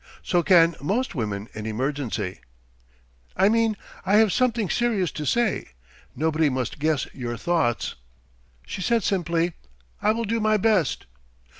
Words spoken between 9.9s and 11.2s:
"I will do my best."